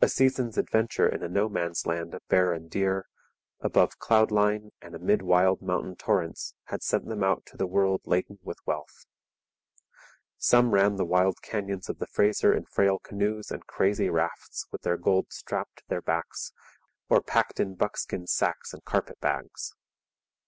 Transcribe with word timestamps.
A 0.00 0.08
season's 0.08 0.58
adventure 0.58 1.06
in 1.08 1.22
a 1.22 1.28
no 1.28 1.48
man's 1.48 1.86
land 1.86 2.12
of 2.12 2.26
bear 2.26 2.52
and 2.52 2.68
deer, 2.68 3.06
above 3.60 3.98
cloud 4.00 4.32
line 4.32 4.72
and 4.82 4.96
amid 4.96 5.22
wild 5.22 5.62
mountain 5.62 5.94
torrents, 5.94 6.54
had 6.64 6.82
sent 6.82 7.06
them 7.06 7.22
out 7.22 7.46
to 7.46 7.56
the 7.56 7.68
world 7.68 8.00
laden 8.04 8.40
with 8.42 8.58
wealth. 8.66 9.06
Some 10.38 10.72
ran 10.74 10.96
the 10.96 11.04
wild 11.04 11.40
canyons 11.40 11.88
of 11.88 12.00
the 12.00 12.08
Fraser 12.08 12.52
in 12.52 12.64
frail 12.64 12.98
canoes 12.98 13.52
and 13.52 13.64
crazy 13.64 14.10
rafts 14.10 14.66
with 14.72 14.82
their 14.82 14.96
gold 14.96 15.26
strapped 15.32 15.76
to 15.76 15.84
their 15.86 16.02
backs 16.02 16.52
or 17.08 17.22
packed 17.22 17.60
in 17.60 17.76
buckskin 17.76 18.26
sacks 18.26 18.74
and 18.74 18.84
carpet 18.84 19.20
bags. 19.20 19.72